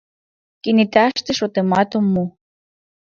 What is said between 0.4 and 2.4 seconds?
Кенеташте шотымат ом му.